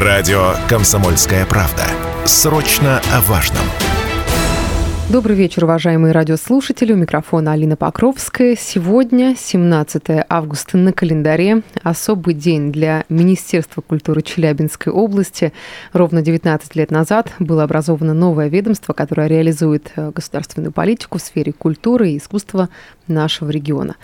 [0.00, 1.82] Радио «Комсомольская правда».
[2.24, 3.64] Срочно о важном.
[5.10, 6.92] Добрый вечер, уважаемые радиослушатели.
[6.92, 8.54] У микрофона Алина Покровская.
[8.54, 15.52] Сегодня, 17 августа на календаре, особый день для Министерства культуры Челябинской области.
[15.92, 21.52] Ровно 19 лет назад было образовано новое ведомство, которое реализует э, государственную политику в сфере
[21.52, 22.68] культуры и искусства
[23.08, 23.96] нашего региона.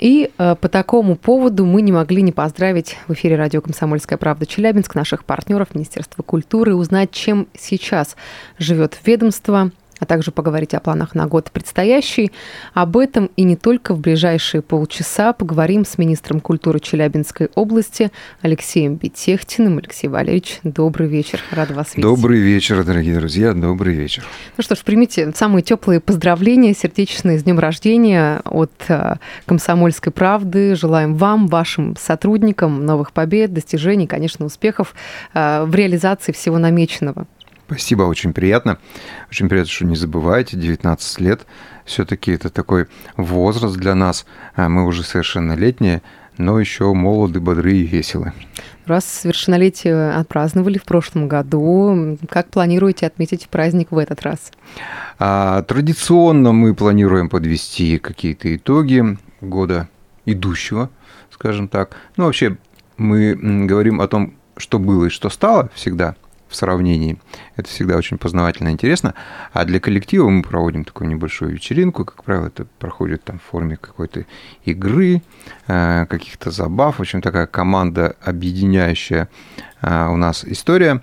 [0.00, 4.46] И э, по такому поводу мы не могли не поздравить в эфире радио «Комсомольская правда»
[4.46, 8.16] Челябинск, наших партнеров Министерства культуры, узнать, чем сейчас
[8.58, 12.32] живет ведомство, а также поговорить о планах на год предстоящий.
[12.74, 18.10] Об этом и не только в ближайшие полчаса поговорим с министром культуры Челябинской области
[18.40, 19.78] Алексеем Бетехтиным.
[19.78, 21.40] Алексей Валерьевич, добрый вечер.
[21.50, 22.02] Рада вас видеть.
[22.02, 23.52] Добрый вечер, дорогие друзья.
[23.52, 24.24] Добрый вечер.
[24.56, 30.74] Ну что ж, примите самые теплые поздравления, сердечные с днем рождения от э, «Комсомольской правды».
[30.74, 34.94] Желаем вам, вашим сотрудникам новых побед, достижений, конечно, успехов
[35.34, 37.26] э, в реализации всего намеченного.
[37.70, 38.78] Спасибо, очень приятно.
[39.30, 41.46] Очень приятно, что не забываете, 19 лет.
[41.84, 44.26] Все-таки это такой возраст для нас.
[44.56, 46.02] А мы уже совершеннолетние,
[46.36, 48.32] но еще молоды, бодры и веселы.
[48.86, 54.50] Раз совершеннолетие отпраздновали в прошлом году, как планируете отметить праздник в этот раз?
[55.20, 59.88] А, традиционно мы планируем подвести какие-то итоги года
[60.26, 60.90] идущего,
[61.30, 61.94] скажем так.
[62.16, 62.56] Ну, вообще,
[62.96, 66.16] мы говорим о том, что было и что стало всегда–
[66.50, 67.18] в сравнении.
[67.56, 69.14] Это всегда очень познавательно и интересно.
[69.52, 72.04] А для коллектива мы проводим такую небольшую вечеринку.
[72.04, 74.26] Как правило, это проходит там в форме какой-то
[74.64, 75.22] игры,
[75.68, 76.96] э, каких-то забав.
[76.96, 79.28] В общем, такая команда, объединяющая
[79.80, 81.00] э, у нас история.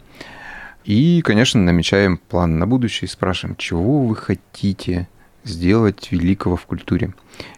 [0.83, 5.07] И, конечно, намечаем план на будущее и спрашиваем, чего вы хотите
[5.43, 7.13] сделать великого в культуре.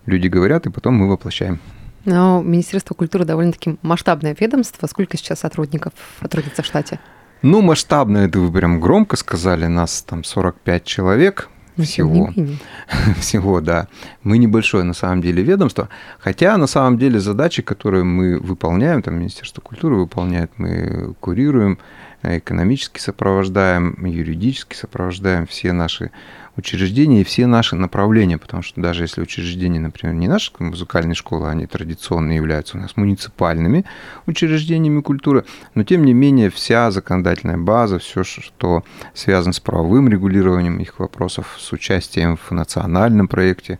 [0.05, 1.59] Люди говорят, и потом мы воплощаем.
[2.05, 4.87] Но Министерство культуры довольно-таки масштабное ведомство.
[4.87, 5.93] Сколько сейчас сотрудников
[6.29, 6.99] трудится в штате?
[7.41, 11.49] Ну, масштабно это вы прям громко сказали, нас там 45 человек
[11.83, 12.33] всего.
[13.19, 13.87] Всего, да.
[14.23, 15.87] Мы небольшое на самом деле ведомство,
[16.19, 21.79] хотя на самом деле задачи, которые мы выполняем, там Министерство культуры выполняет, мы курируем,
[22.23, 26.11] экономически сопровождаем, юридически сопровождаем все наши
[26.59, 31.49] учреждения и все наши направления, потому что даже если учреждения, например, не наши музыкальные школы,
[31.49, 33.85] они традиционно являются у нас муниципальными
[34.27, 40.79] учреждениями культуры, но тем не менее вся законодательная база, все, что связано с правовым регулированием
[40.79, 43.79] их вопросов, с участием в национальном проекте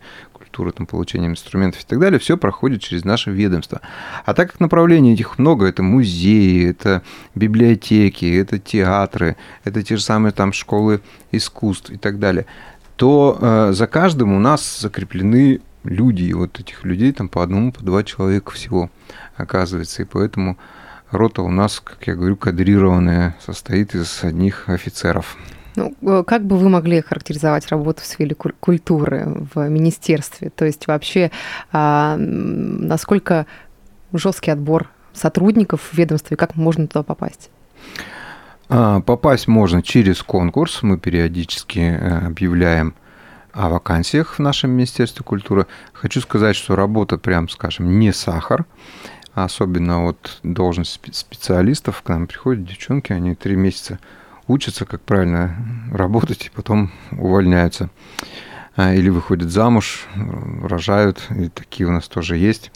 [0.60, 3.80] культуры, там, получением инструментов и так далее, все проходит через наше ведомство.
[4.26, 7.02] А так как направлений этих много, это музеи, это
[7.34, 11.00] библиотеки, это театры, это те же самые там школы
[11.32, 12.44] искусств и так далее,
[12.96, 17.72] то э, за каждым у нас закреплены люди, и вот этих людей там по одному,
[17.72, 18.90] по два человека всего
[19.36, 20.58] оказывается, и поэтому
[21.10, 25.38] рота у нас, как я говорю, кадрированная, состоит из одних офицеров.
[25.76, 30.50] Ну, э, как бы вы могли характеризовать работу в сфере культуры в министерстве?
[30.50, 31.30] То есть вообще
[31.72, 33.46] а, насколько
[34.12, 37.50] жесткий отбор сотрудников в ведомстве, как можно туда попасть?
[38.68, 40.82] А, попасть можно через конкурс.
[40.82, 42.94] Мы периодически э, объявляем
[43.52, 45.66] о вакансиях в нашем Министерстве культуры.
[45.92, 48.64] Хочу сказать, что работа, прям скажем, не сахар.
[49.34, 52.02] Особенно вот должность специалистов.
[52.02, 53.98] К нам приходят девчонки, они три месяца
[54.50, 55.56] учатся, как правильно
[55.92, 57.90] работать, и потом увольняются.
[58.76, 60.06] А, или выходят замуж,
[60.62, 62.70] рожают, и такие у нас тоже есть.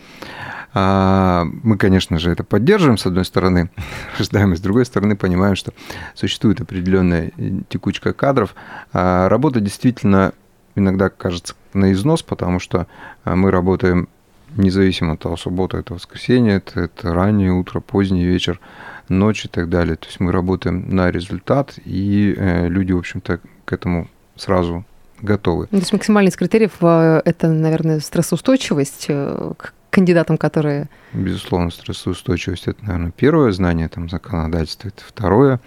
[0.72, 3.70] А, мы, конечно же, это поддерживаем, с одной стороны,
[4.18, 5.72] рождаем, и с другой стороны понимаем, что
[6.14, 7.32] существует определенная
[7.68, 8.54] текучка кадров.
[8.92, 10.32] А, работа действительно
[10.74, 12.88] иногда кажется на износ, потому что
[13.24, 14.08] мы работаем
[14.56, 18.60] независимо от того, суббота это воскресенье, это, это раннее утро, поздний вечер,
[19.08, 19.96] ночь и так далее.
[19.96, 24.84] То есть мы работаем на результат, и э, люди, в общем-то, к этому сразу
[25.20, 25.66] готовы.
[25.66, 30.88] То есть максимальный из критериев э,– это, наверное, стрессоустойчивость э, к кандидатам, которые...
[31.12, 35.60] Безусловно, стрессоустойчивость– это, наверное, первое знание там, законодательства, это второе.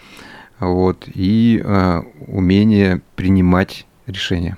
[0.59, 4.57] Вот, и э, умение принимать решения.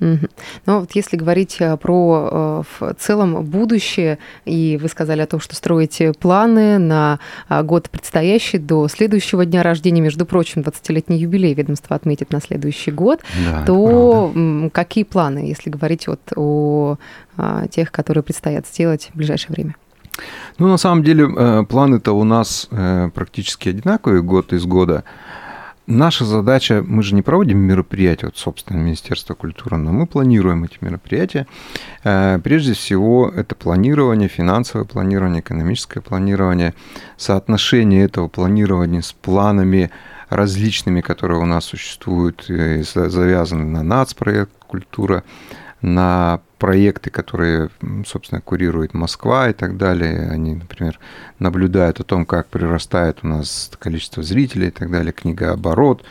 [0.00, 0.26] Угу.
[0.66, 5.54] Но вот если говорить э, про в целом будущее, и вы сказали о том, что
[5.54, 7.18] строите планы на
[7.48, 13.20] год предстоящий до следующего дня рождения, между прочим, 20-летний юбилей ведомство отметит на следующий год,
[13.44, 14.32] да, то
[14.72, 16.96] какие планы, если говорить вот о
[17.36, 19.76] а, тех, которые предстоят сделать в ближайшее время?
[20.58, 25.04] Ну, на самом деле, э, планы-то у нас э, практически одинаковые год из года.
[25.90, 30.78] Наша задача, мы же не проводим мероприятия, вот, собственно, Министерство культуры, но мы планируем эти
[30.80, 31.46] мероприятия.
[32.04, 36.74] Э, прежде всего, это планирование, финансовое планирование, экономическое планирование,
[37.16, 39.90] соотношение этого планирования с планами
[40.28, 45.24] различными, которые у нас существуют, завязаны на нацпроект «Культура»,
[45.82, 47.70] на проекты, которые,
[48.06, 50.28] собственно, курирует Москва и так далее.
[50.30, 50.98] Они, например,
[51.38, 56.04] наблюдают о том, как прирастает у нас количество зрителей и так далее, книгооборот,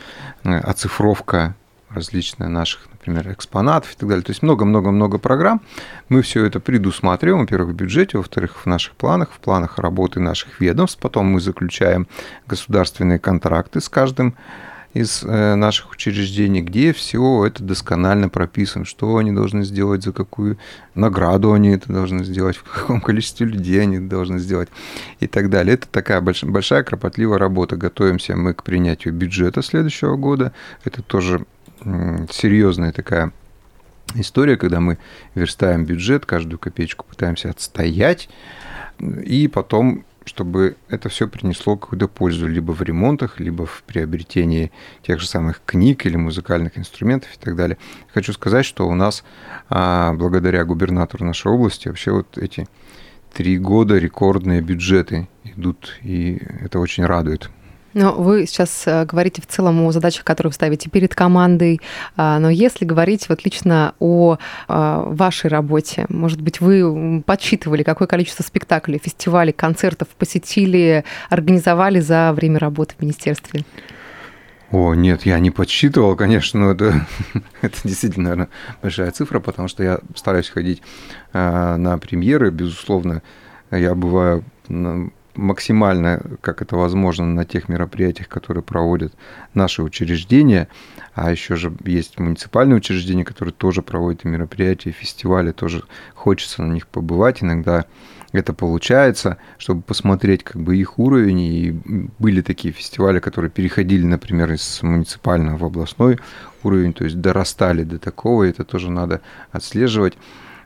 [0.44, 1.54] э, оцифровка
[1.90, 4.24] различных наших, например, экспонатов и так далее.
[4.24, 5.60] То есть много-много-много программ.
[6.08, 10.60] Мы все это предусматриваем, во-первых, в бюджете, во-вторых, в наших планах, в планах работы наших
[10.60, 10.98] ведомств.
[11.00, 12.06] Потом мы заключаем
[12.46, 14.36] государственные контракты с каждым
[14.92, 20.58] из э, наших учреждений, где все это досконально прописано, что они должны сделать, за какую
[20.94, 24.68] награду они это должны сделать, в каком количестве людей они должны сделать
[25.20, 25.74] и так далее.
[25.74, 27.76] Это такая большая, большая кропотливая работа.
[27.76, 30.52] Готовимся мы к принятию бюджета следующего года.
[30.84, 31.44] Это тоже
[32.30, 33.32] серьезная такая
[34.14, 34.98] история, когда мы
[35.34, 38.28] верстаем бюджет, каждую копеечку пытаемся отстоять,
[38.98, 44.70] и потом чтобы это все принесло какую-то пользу либо в ремонтах, либо в приобретении
[45.02, 47.78] тех же самых книг или музыкальных инструментов и так далее.
[48.12, 49.24] Хочу сказать, что у нас,
[49.68, 52.68] а, благодаря губернатору нашей области, вообще вот эти
[53.32, 57.50] три года рекордные бюджеты идут, и это очень радует.
[57.92, 61.80] Но вы сейчас э, говорите в целом о задачах, которые вы ставите перед командой.
[62.16, 64.38] А, но если говорить вот лично о
[64.68, 72.32] а, вашей работе, может быть, вы подсчитывали, какое количество спектаклей, фестивалей, концертов посетили, организовали за
[72.32, 73.64] время работы в министерстве?
[74.70, 77.06] О, нет, я не подсчитывал, конечно, но это,
[77.60, 78.48] это действительно, наверное,
[78.82, 80.80] большая цифра, потому что я стараюсь ходить
[81.32, 83.22] э, на премьеры, безусловно,
[83.72, 84.44] я бываю
[85.40, 89.12] максимально, как это возможно, на тех мероприятиях, которые проводят
[89.54, 90.68] наши учреждения.
[91.14, 95.82] А еще же есть муниципальные учреждения, которые тоже проводят мероприятия, фестивали, тоже
[96.14, 97.42] хочется на них побывать.
[97.42, 97.86] Иногда
[98.32, 101.40] это получается, чтобы посмотреть как бы их уровень.
[101.40, 101.80] И
[102.18, 106.18] были такие фестивали, которые переходили, например, из муниципального в областной
[106.62, 110.16] уровень, то есть дорастали до такого, это тоже надо отслеживать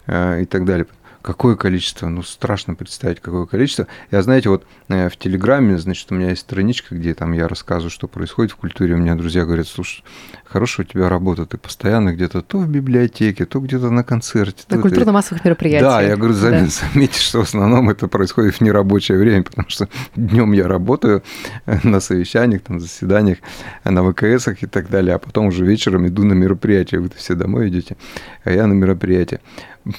[0.07, 0.87] э, и так далее
[1.25, 3.87] какое количество, ну, страшно представить, какое количество.
[4.11, 7.91] Я, знаете, вот э, в Телеграме, значит, у меня есть страничка, где там я рассказываю,
[7.91, 8.95] что происходит в культуре.
[8.95, 10.05] У меня друзья говорят, слушай,
[10.45, 14.65] хорошая у тебя работа, ты постоянно где-то то в библиотеке, то где-то на концерте.
[14.69, 15.91] На культурно-массовых мероприятиях.
[15.91, 16.89] Да, я говорю, заметь, да.
[16.93, 21.23] заметьте, что в основном это происходит в нерабочее время, потому что днем я работаю
[21.65, 23.39] э, на совещаниях, там, заседаниях,
[23.85, 27.01] э, на ВКСах и так далее, а потом уже вечером иду на мероприятие.
[27.01, 27.97] Вы все домой идете,
[28.45, 29.41] а я на мероприятие.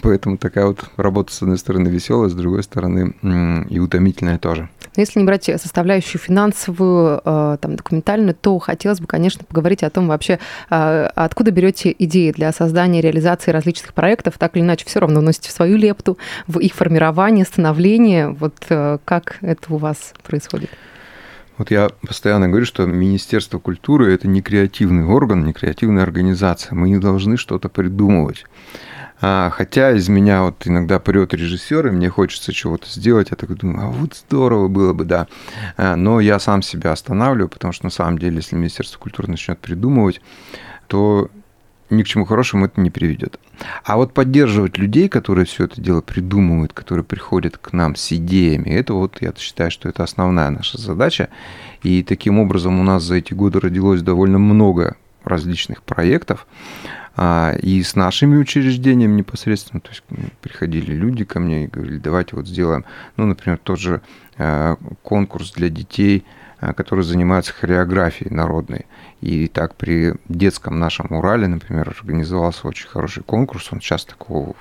[0.01, 3.15] Поэтому такая вот работа, с одной стороны, веселая, с другой стороны,
[3.69, 4.69] и утомительная тоже.
[4.95, 9.89] Но если не брать составляющую финансовую, э, там, документальную, то хотелось бы, конечно, поговорить о
[9.89, 10.39] том вообще,
[10.69, 15.51] э, откуда берете идеи для создания, реализации различных проектов, так или иначе, все равно вносите
[15.51, 16.17] свою лепту
[16.47, 18.29] в их формирование, становление.
[18.29, 20.69] Вот э, как это у вас происходит?
[21.57, 26.75] Вот я постоянно говорю, что Министерство культуры– это не креативный орган, не креативная организация.
[26.75, 28.45] Мы не должны что-то придумывать.
[29.21, 33.31] А, хотя из меня вот иногда прет режиссер, и мне хочется чего-то сделать.
[33.31, 35.27] Я такой думаю, а вот здорово было бы, да.
[35.77, 39.59] А, но я сам себя останавливаю, потому что на самом деле, если Министерство культуры начнет
[39.59, 40.21] придумывать,
[40.88, 41.29] то
[41.89, 43.39] ни к чему хорошему это не приведет.
[43.83, 48.69] А вот поддерживать людей, которые все это дело придумывают, которые приходят к нам с идеями,
[48.69, 51.29] это вот я считаю, что это основная наша задача.
[51.83, 56.48] И таким образом у нас за эти годы родилось довольно много различных проектов.
[57.17, 60.03] А, и с нашими учреждениями непосредственно, то есть
[60.41, 62.84] приходили люди ко мне и говорили, давайте вот сделаем,
[63.15, 64.01] ну, например, тот же
[64.38, 66.25] а, конкурс для детей,
[66.60, 68.86] а, которые занимаются хореографией народной.
[69.22, 74.55] И так при детском нашем Урале, например, организовался очень хороший конкурс, он сейчас такого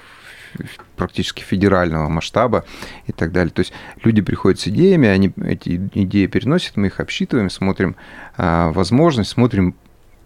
[0.94, 2.64] практически федерального масштаба
[3.08, 3.52] и так далее.
[3.52, 3.73] То есть
[4.04, 7.96] люди приходят с идеями, они эти идеи переносят, мы их обсчитываем, смотрим
[8.37, 9.75] возможность, смотрим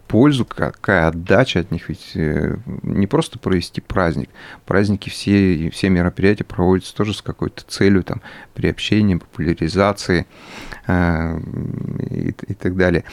[0.09, 1.88] пользу, какая отдача от них.
[1.88, 4.31] Ведь э, не просто провести праздник.
[4.67, 8.23] Праздники все, все мероприятия проводятся тоже с какой-то целью, там,
[8.55, 10.27] приобщения, популяризации
[10.88, 13.04] и, и так далее.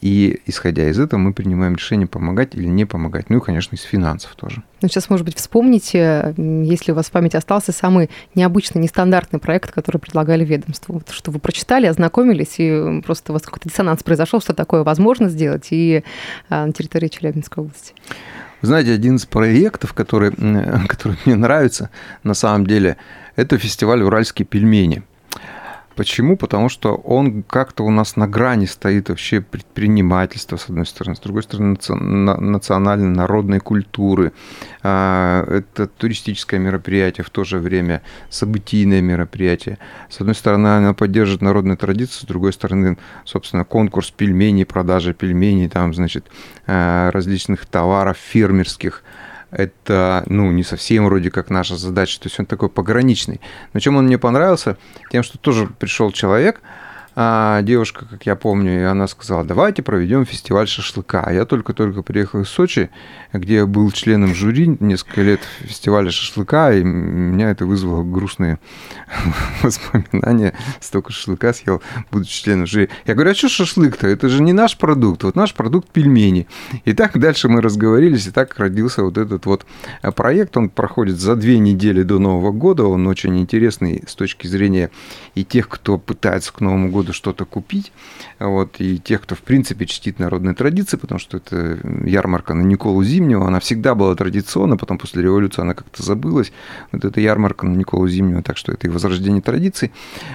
[0.00, 3.30] И исходя из этого мы принимаем решение, помогать или не помогать.
[3.30, 4.62] Ну и, конечно, из финансов тоже.
[4.80, 9.72] Ну, сейчас, может быть, вспомните, если у вас в памяти остался самый необычный, нестандартный проект,
[9.72, 10.94] который предлагали ведомству.
[10.94, 15.28] Вот, что вы прочитали, ознакомились, и просто у вас какой-то диссонанс произошел, что такое возможно
[15.28, 16.04] сделать и
[16.48, 17.92] а, на территории Челябинской области.
[18.62, 20.32] Знаете, один из проектов, который,
[20.88, 21.90] который мне нравится,
[22.22, 22.96] на самом деле,
[23.36, 25.02] это фестиваль «Уральские пельмени».
[25.98, 26.36] Почему?
[26.36, 31.18] Потому что он как-то у нас на грани стоит вообще предпринимательства, с одной стороны, с
[31.18, 34.32] другой стороны, национальной, народной культуры.
[34.84, 39.78] А, это туристическое мероприятие, в то же время событийное мероприятие.
[40.08, 45.68] С одной стороны, оно поддерживает народные традиции, с другой стороны, собственно, конкурс пельменей, продажа пельменей,
[45.68, 46.26] там, значит,
[46.68, 49.02] а, различных товаров фермерских–
[49.50, 53.40] это, ну, не совсем вроде как наша задача, то есть он такой пограничный.
[53.72, 54.76] Но чем он мне понравился?
[55.10, 56.60] Тем, что тоже пришел человек,
[57.20, 61.28] а девушка, как я помню, и она сказала, давайте проведем фестиваль шашлыка.
[61.32, 62.90] Я только-только приехал из Сочи,
[63.32, 68.60] где я был членом жюри несколько лет фестиваля шашлыка, и меня это вызвало грустные
[69.64, 70.54] воспоминания.
[70.78, 71.82] Столько шашлыка съел,
[72.12, 72.88] будучи членом жюри.
[73.04, 74.06] Я говорю, а что шашлык-то?
[74.06, 75.24] Это же не наш продукт.
[75.24, 76.46] Вот наш продукт пельмени.
[76.84, 79.66] И так дальше мы разговорились, и так родился вот этот вот
[80.14, 80.56] проект.
[80.56, 82.84] Он проходит за две недели до Нового года.
[82.84, 84.92] Он очень интересный с точки зрения
[85.34, 87.92] и тех, кто пытается к Новому году что-то купить,
[88.38, 93.02] вот, и тех, кто, в принципе, чтит народные традиции, потому что это ярмарка на Николу
[93.04, 96.52] Зимнего, она всегда была традиционна, потом после революции она как-то забылась,
[96.92, 99.92] вот эта ярмарка на Николу Зимнего, так что это и возрождение традиций,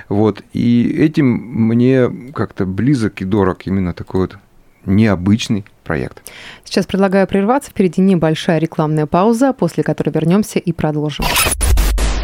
[0.09, 4.37] вот, и этим мне как-то близок и дорог именно такой вот
[4.85, 6.23] необычный проект.
[6.63, 7.71] Сейчас предлагаю прерваться.
[7.71, 11.25] Впереди небольшая рекламная пауза, после которой вернемся и продолжим.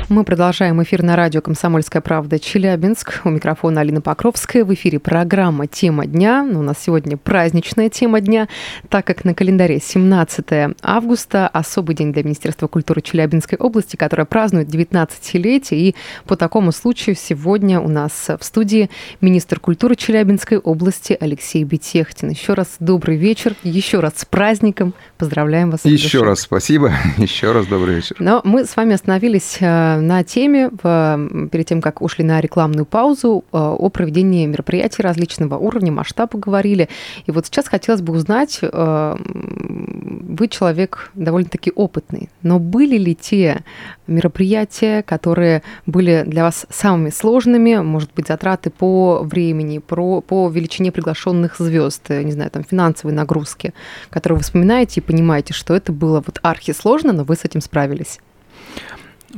[0.09, 3.21] Мы продолжаем эфир на радио «Комсомольская правда» Челябинск.
[3.25, 4.65] У микрофона Алина Покровская.
[4.65, 6.41] В эфире программа «Тема дня».
[6.41, 8.47] Ну, у нас сегодня праздничная тема дня,
[8.89, 14.67] так как на календаре 17 августа, особый день для Министерства культуры Челябинской области, которое празднует
[14.69, 15.77] 19-летие.
[15.79, 18.89] И по такому случаю сегодня у нас в студии
[19.21, 22.29] министр культуры Челябинской области Алексей Бетехтин.
[22.29, 24.95] Еще раз добрый вечер, еще раз с праздником.
[25.19, 25.85] Поздравляем вас.
[25.85, 28.15] Еще раз спасибо, еще раз добрый вечер.
[28.17, 33.43] Но мы с вами остановились э, на теме, перед тем, как ушли на рекламную паузу,
[33.51, 36.89] э, о проведении мероприятий различного уровня, масштаба говорили.
[37.25, 43.63] И вот сейчас хотелось бы узнать, э, вы человек довольно-таки опытный, но были ли те
[44.07, 50.91] мероприятия, которые были для вас самыми сложными, может быть, затраты по времени, по, по величине
[50.91, 53.73] приглашенных звезд, не знаю, там финансовые нагрузки,
[54.09, 58.19] которые вы вспоминаете и понимаете, что это было вот архисложно, но вы с этим справились?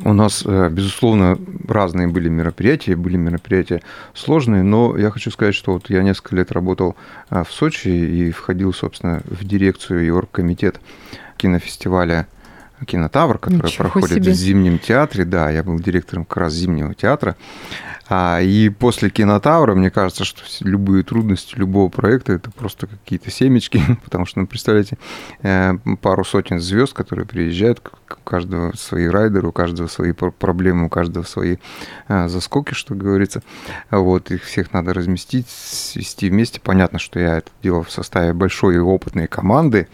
[0.06, 3.82] У нас, э, безусловно, разные были мероприятия, были мероприятия
[4.14, 6.96] сложные, но я хочу сказать, что вот я несколько лет работал
[7.30, 10.80] э, в Сочи и входил, собственно, в дирекцию и оргкомитет
[11.36, 12.28] кинофестиваля
[12.86, 14.32] Кинотавр, который Ничего проходит себе.
[14.32, 15.26] в Зимнем театре.
[15.26, 17.36] Да, я был директором как раз Зимнего театра.
[18.14, 23.82] А, и после кинотавра, мне кажется, что любые трудности любого проекта это просто какие-то семечки,
[24.04, 24.98] потому что, ну, представляете,
[25.44, 30.90] э, пару сотен звезд, которые приезжают, у каждого свои райдеры, у каждого свои проблемы, у
[30.90, 31.56] каждого свои
[32.10, 33.44] э, заскоки, что говорится.
[33.90, 36.60] Вот, их всех надо разместить, свести вместе.
[36.60, 39.88] Понятно, что я это делал в составе большой и опытной команды,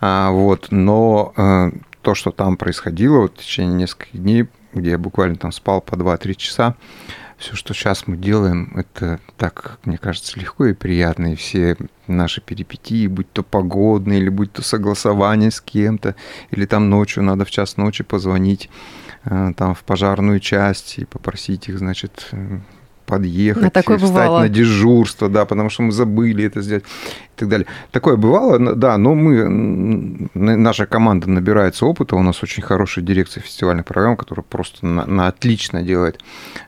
[0.00, 1.72] а, вот, но э,
[2.10, 5.94] то, что там происходило вот в течение нескольких дней, где я буквально там спал по
[5.94, 6.74] 2-3 часа,
[7.38, 11.32] все, что сейчас мы делаем, это так, мне кажется, легко и приятно.
[11.32, 11.76] И все
[12.08, 16.16] наши перипетии, будь то погодные, или будь то согласование с кем-то,
[16.50, 18.68] или там ночью надо в час ночи позвонить
[19.24, 22.28] э, там в пожарную часть и попросить их, значит,
[23.10, 24.40] подъехать, а встать бывало.
[24.40, 27.66] на дежурство, да, потому что мы забыли это сделать и так далее.
[27.90, 33.84] Такое бывало, да, но мы, наша команда набирается опыта, у нас очень хорошая дирекция фестивальных
[33.84, 36.20] программ, которая просто на, на отлично делает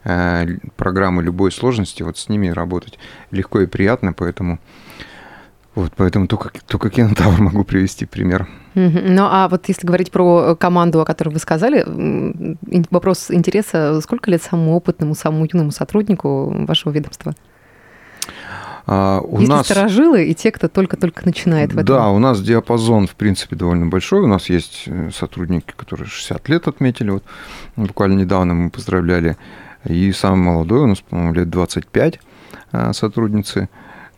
[0.05, 0.47] э,
[0.77, 2.99] программы любой сложности, вот с ними работать
[3.31, 4.59] легко и приятно, поэтому
[5.75, 8.49] вот, поэтому только, только кинотавр могу привести пример.
[8.75, 11.85] Ну, а вот если говорить про команду, о которой вы сказали,
[12.91, 17.35] вопрос интереса, сколько лет самому опытному, самому юному сотруднику вашего ведомства?
[18.87, 19.67] А, у Есть нас...
[19.67, 21.87] сторожилы и те, кто только-только начинает в этом.
[21.87, 24.23] Да, у нас диапазон, в принципе, довольно большой.
[24.23, 27.11] У нас есть э, сотрудники, которые 60 лет отметили.
[27.11, 27.25] Вот,
[27.77, 29.37] буквально недавно мы поздравляли.
[29.85, 32.21] И самый молодой у нас, по-моему, лет 25
[32.73, 33.69] э, сотрудницы.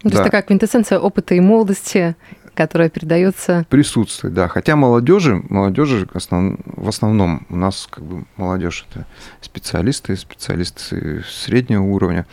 [0.04, 0.16] То да.
[0.16, 2.14] есть такая квинтэссенция опыта и молодости,
[2.54, 3.64] которая передается.
[3.70, 4.48] Присутствует, да.
[4.48, 9.06] Хотя молодежи, молодежи основ, в основном у нас как бы молодежь это
[9.40, 12.26] специалисты, специалисты среднего уровня.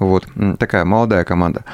[0.00, 0.26] Вот
[0.58, 1.64] такая молодая команда.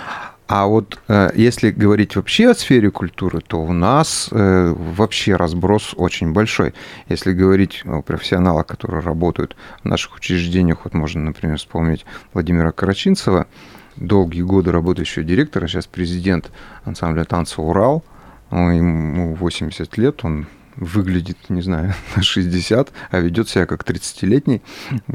[0.48, 5.94] А вот э, если говорить вообще о сфере культуры, то у нас э, вообще разброс
[5.96, 6.74] очень большой.
[7.08, 13.46] Если говорить о профессионалах, которые работают в наших учреждениях, вот можно, например, вспомнить Владимира Карачинцева,
[13.96, 16.50] долгие годы работающего директора, сейчас президент
[16.84, 18.04] ансамбля танца «Урал»,
[18.50, 20.46] ему 80 лет, он
[20.76, 24.62] выглядит, не знаю, на 60, а ведет себя как 30-летний.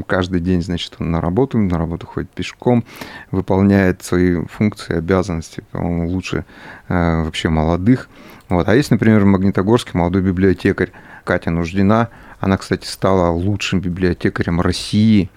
[0.06, 2.84] Каждый день, значит, он на работу, на работу ходит пешком,
[3.32, 6.46] выполняет свои функции, обязанности, по-моему, лучше
[6.88, 8.10] э, вообще молодых.
[8.50, 8.68] Вот.
[8.70, 10.92] А есть, например, в Магнитогорске молодой библиотекарь
[11.24, 12.10] Катя Нуждина.
[12.40, 15.30] Она, кстати, стала лучшим библиотекарем России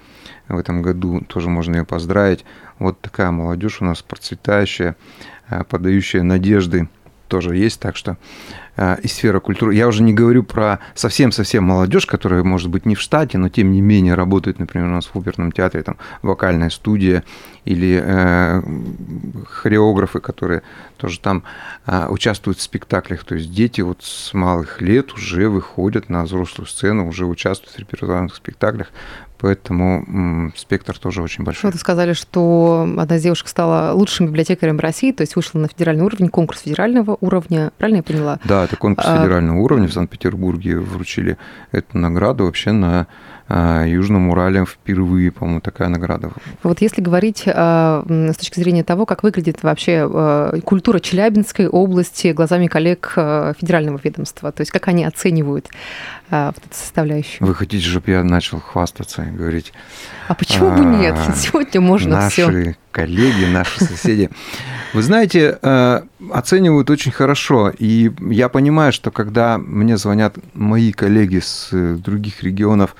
[0.51, 1.21] в этом году.
[1.29, 2.45] Тоже можно ее поздравить.
[2.79, 4.97] Вот такая молодежь у нас процветающая,
[5.49, 6.89] э, подающая надежды
[7.29, 8.17] тоже есть, так что
[8.77, 9.75] и сфера культуры.
[9.75, 13.73] Я уже не говорю про совсем-совсем молодежь, которая, может быть, не в штате, но тем
[13.73, 17.25] не менее работает, например, у нас в оперном театре, там вокальная студия
[17.65, 18.63] или э,
[19.47, 20.63] хореографы, которые
[20.97, 21.43] тоже там
[21.87, 23.25] э, участвуют в спектаклях.
[23.25, 27.79] То есть дети вот с малых лет уже выходят на взрослую сцену, уже участвуют в
[27.79, 28.89] репертуарных спектаклях.
[29.41, 31.71] Поэтому спектр тоже очень большой.
[31.71, 36.05] Вы сказали, что одна из девушек стала лучшим библиотекарем России, то есть вышла на федеральный
[36.05, 37.73] уровень, конкурс федерального уровня.
[37.79, 38.39] Правильно я поняла?
[38.45, 39.19] Да, это конкурс а...
[39.19, 39.89] федерального уровня.
[39.89, 41.37] В Санкт-Петербурге вручили
[41.73, 43.09] эту награду вообще на
[43.49, 46.31] а, Южном Урале впервые, по-моему, такая награда.
[46.63, 52.29] Вот если говорить а, с точки зрения того, как выглядит вообще а, культура Челябинской области
[52.29, 55.69] глазами коллег федерального ведомства, то есть как они оценивают
[56.31, 57.45] вот эту составляющую.
[57.45, 59.73] Вы хотите, чтобы я начал хвастаться и говорить?
[60.29, 61.17] А почему бы нет?
[61.35, 62.77] Сегодня можно все.
[62.93, 64.31] Коллеги, наши соседи.
[64.93, 65.51] Вы знаете,
[66.33, 67.73] оценивают очень хорошо.
[67.79, 72.97] И я понимаю, что когда мне звонят мои коллеги с других регионов,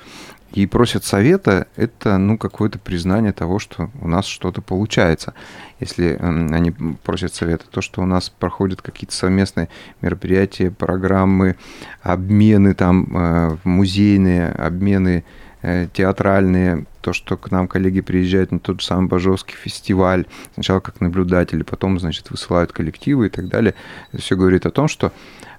[0.53, 5.33] и просят совета, это ну, какое-то признание того, что у нас что-то получается.
[5.79, 9.69] Если они просят совета, то, что у нас проходят какие-то совместные
[10.01, 11.55] мероприятия, программы,
[12.01, 15.23] обмены там э, музейные, обмены
[15.61, 20.79] э, театральные, то, что к нам коллеги приезжают на тот же самый Бажовский фестиваль, сначала
[20.79, 23.73] как наблюдатели, потом, значит, высылают коллективы и так далее.
[24.11, 25.11] Это все говорит о том, что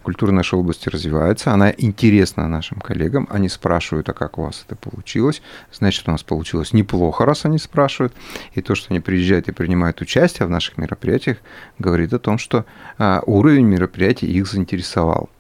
[0.02, 4.76] культура нашей области развивается, она интересна нашим коллегам, они спрашивают, а как у вас это
[4.76, 8.12] получилось, значит, у нас получилось неплохо, раз они спрашивают,
[8.54, 11.38] и то, что они приезжают и принимают участие в наших мероприятиях,
[11.78, 12.64] говорит о том, что
[12.98, 15.30] а, уровень мероприятий их заинтересовал.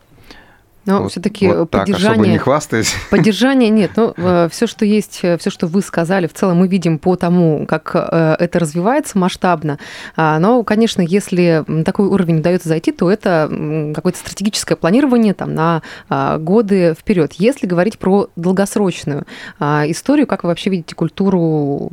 [0.84, 2.32] Но вот, все-таки вот поддержание...
[2.32, 2.94] не хвастаясь.
[3.10, 3.92] Поддержание нет.
[3.96, 7.14] Но э, все, что есть, э, все, что вы сказали, в целом мы видим по
[7.14, 9.78] тому, как э, это развивается масштабно.
[10.16, 13.48] А, но, конечно, если такой уровень удается зайти, то это
[13.94, 17.34] какое-то стратегическое планирование там, на а, годы вперед.
[17.34, 19.24] Если говорить про долгосрочную
[19.60, 21.90] а, историю, как вы вообще видите культуру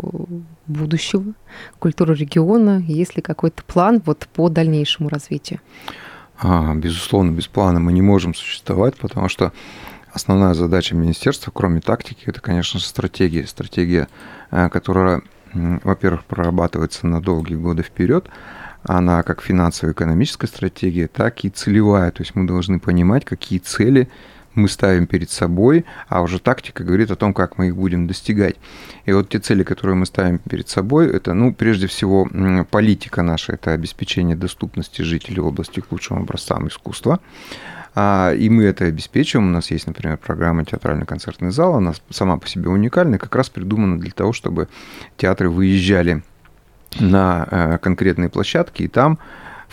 [0.66, 1.34] будущего,
[1.80, 5.60] культуру региона, есть ли какой-то план вот по дальнейшему развитию?
[6.42, 9.52] А, безусловно, без плана мы не можем существовать, потому что
[10.14, 13.46] основная задача министерства, кроме тактики, это, конечно стратегия.
[13.46, 14.08] Стратегия,
[14.52, 15.22] э, которая,
[15.54, 18.30] во-первых, прорабатывается на долгие годы вперед,
[18.84, 22.12] она как финансово-экономическая стратегия, так и целевая.
[22.12, 24.08] То есть мы должны понимать, какие цели
[24.60, 28.56] мы ставим перед собой, а уже тактика говорит о том, как мы их будем достигать.
[29.06, 32.28] И вот те цели, которые мы ставим перед собой, это, ну, прежде всего,
[32.70, 37.20] политика наша, это обеспечение доступности жителей области к лучшим образцам искусства.
[37.96, 39.50] А, и мы это обеспечиваем.
[39.50, 41.76] У нас есть, например, программа «Театрально-концертный зал».
[41.76, 44.68] Она сама по себе уникальна, как раз придумана для того, чтобы
[45.18, 46.24] театры выезжали
[47.00, 49.20] на э, конкретные площадки, и там,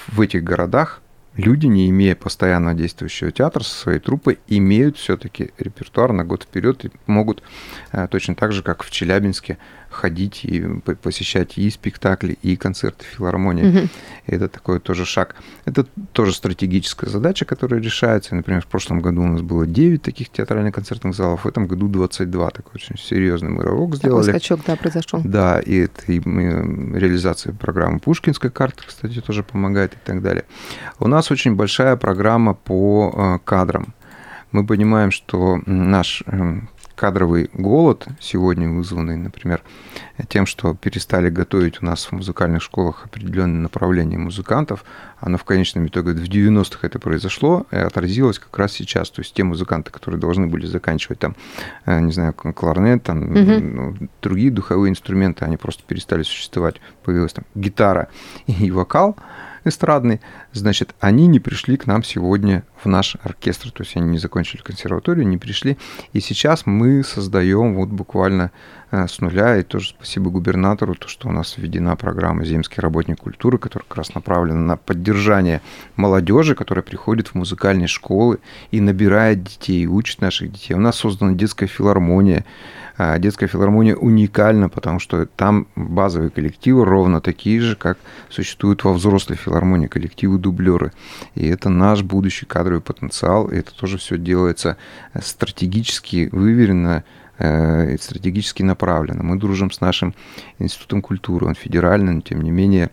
[0.08, 1.00] в этих городах,
[1.36, 6.84] люди, не имея постоянно действующего театра со своей труппой, имеют все-таки репертуар на год вперед
[6.84, 7.42] и могут
[7.92, 9.58] э, точно так же, как в Челябинске,
[9.96, 10.62] ходить и
[11.02, 13.66] посещать и спектакли, и концерты филармонии.
[13.66, 13.88] Угу.
[14.26, 15.34] это такой тоже шаг.
[15.64, 18.34] Это тоже стратегическая задача, которая решается.
[18.34, 21.88] Например, в прошлом году у нас было 9 таких театральных концертных залов, в этом году
[21.88, 22.50] 22.
[22.50, 24.26] Такой очень серьезный мы рывок сделали.
[24.26, 25.20] Такой скачок, да, произошел.
[25.24, 30.44] Да, и это и мы, реализация программы Пушкинской карты, кстати, тоже помогает и так далее.
[30.98, 33.94] У нас очень большая программа по э, кадрам.
[34.52, 39.62] Мы понимаем, что наш эм, кадровый голод сегодня вызванный, например,
[40.28, 44.84] тем, что перестали готовить у нас в музыкальных школах определенные направления музыкантов,
[45.20, 49.10] оно в конечном итоге в 90-х это произошло и отразилось как раз сейчас.
[49.10, 51.36] То есть те музыканты, которые должны были заканчивать там,
[51.84, 53.60] э, не знаю, кларнет, там, угу.
[53.60, 56.80] ну, другие духовые инструменты, они просто перестали существовать.
[57.04, 58.08] Появилась там гитара
[58.46, 59.16] и вокал,
[59.66, 60.20] эстрадный,
[60.52, 64.62] значит, они не пришли к нам сегодня в наш оркестр, то есть они не закончили
[64.62, 65.76] консерваторию, не пришли.
[66.12, 68.50] И сейчас мы создаем вот буквально
[68.90, 69.56] с нуля.
[69.56, 73.98] И тоже спасибо губернатору, то, что у нас введена программа «Земский работник культуры», которая как
[73.98, 75.60] раз направлена на поддержание
[75.96, 78.38] молодежи, которая приходит в музыкальные школы
[78.70, 80.74] и набирает детей, учит наших детей.
[80.74, 82.44] У нас создана детская филармония,
[82.98, 87.98] а детская филармония уникальна, потому что там базовые коллективы ровно такие же, как
[88.30, 90.92] существуют во взрослой филармонии, коллективы дублеры.
[91.34, 94.78] И это наш будущий кадровый потенциал, и это тоже все делается
[95.20, 99.22] стратегически выверенно, э, и стратегически направленно.
[99.22, 100.14] Мы дружим с нашим
[100.58, 102.90] институтом культуры, он федеральный, но тем не менее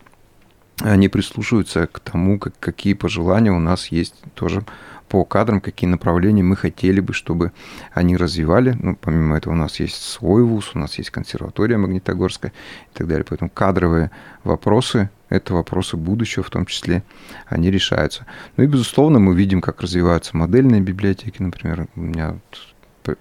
[0.82, 4.64] они прислушиваются к тому, как, какие пожелания у нас есть тоже
[5.08, 7.52] по кадрам, какие направления мы хотели бы, чтобы
[7.94, 8.76] они развивали.
[8.82, 12.52] Ну, помимо этого у нас есть свой вуз, у нас есть консерватория Магнитогорская
[12.92, 13.24] и так далее.
[13.30, 14.10] Поэтому кадровые
[14.44, 17.04] вопросы– это вопросы будущего в том числе,
[17.46, 18.26] они решаются.
[18.58, 21.42] Ну и, безусловно, мы видим, как развиваются модельные библиотеки.
[21.42, 22.36] Например, у меня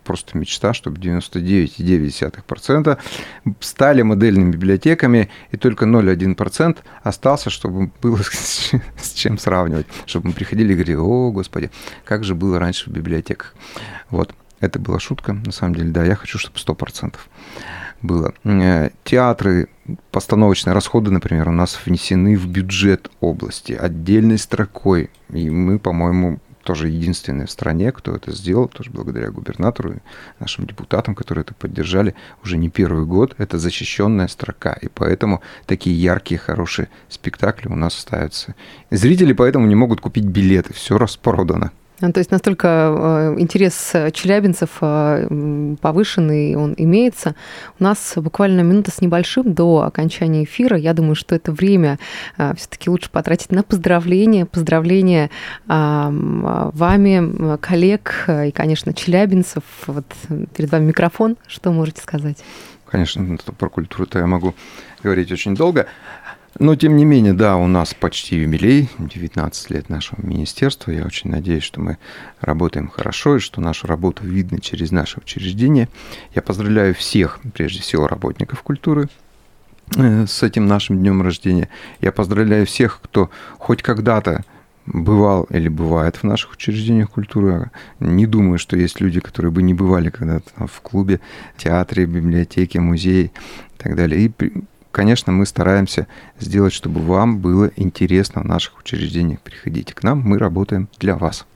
[0.05, 2.99] просто мечта, чтобы 99,9%
[3.61, 10.73] стали модельными библиотеками, и только 0,1% остался, чтобы было с чем сравнивать, чтобы мы приходили
[10.73, 11.71] и говорили, о, господи,
[12.05, 13.55] как же было раньше в библиотеках.
[14.11, 17.15] Вот, это была шутка, на самом деле, да, я хочу, чтобы 100%
[18.03, 18.35] было.
[18.45, 19.69] Э, театры,
[20.11, 26.89] постановочные расходы, например, у нас внесены в бюджет области отдельной строкой, и мы, по-моему, тоже
[26.89, 29.99] единственные в стране, кто это сделал, тоже благодаря губернатору и
[30.39, 33.35] нашим депутатам, которые это поддержали уже не первый год.
[33.39, 38.55] Это защищенная строка, и поэтому такие яркие, хорошие спектакли у нас ставятся.
[38.91, 41.73] Зрители поэтому не могут купить билеты, все распродано.
[42.11, 47.37] То есть настолько э, интерес челябинцев э, повышенный, он имеется.
[47.79, 50.77] У нас буквально минута с небольшим до окончания эфира.
[50.77, 52.01] Я думаю, что это время
[52.39, 54.47] э, все-таки лучше потратить на поздравления.
[54.47, 55.31] Поздравления
[55.67, 59.63] вами, коллег и, конечно, челябинцев.
[59.87, 60.07] Вот
[60.57, 61.37] перед вами микрофон.
[61.47, 62.43] Что можете сказать?
[62.93, 64.55] Конечно, про культуру-то я могу
[65.03, 65.87] говорить очень долго.
[66.59, 70.91] Но, тем не менее, да, у нас почти юбилей, 19 лет нашего министерства.
[70.91, 71.97] Я очень надеюсь, что мы
[72.41, 75.89] работаем хорошо и что нашу работу видно через наше учреждение.
[76.35, 79.09] Я поздравляю всех, прежде всего, работников культуры
[79.97, 81.69] э, с этим нашим днем рождения.
[82.01, 84.45] Я поздравляю всех, кто хоть когда-то
[84.85, 87.71] бывал или бывает в наших учреждениях культуры.
[87.99, 91.21] Не думаю, что есть люди, которые бы не бывали когда-то в клубе,
[91.57, 93.31] театре, библиотеке, музее и
[93.79, 94.27] так далее.
[94.27, 94.33] И
[94.93, 96.07] конечно, мы стараемся
[96.39, 99.41] сделать, чтобы вам было интересно в наших учреждениях.
[99.41, 101.47] Приходите к нам, мы работаем для вас.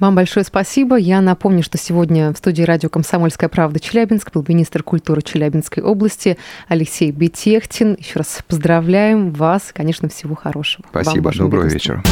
[0.00, 0.96] Вам большое спасибо.
[0.96, 6.36] Я напомню, что сегодня в студии радио «Комсомольская правда» Челябинск был министр культуры Челябинской области
[6.66, 7.96] Алексей Бетехтин.
[7.98, 9.70] Еще раз поздравляем вас.
[9.72, 10.84] Конечно, всего хорошего.
[10.90, 11.32] Спасибо.
[11.32, 12.02] Доброго вечера.